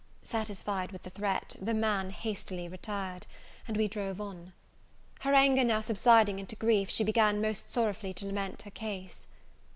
[0.23, 3.27] Satisfied with the threat, the man hastily retired,
[3.67, 4.51] and we drove on.
[5.19, 9.27] Her anger now subsiding into grief, she began most sorrowfully to lament her case.